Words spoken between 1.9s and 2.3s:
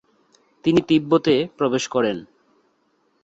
করেন।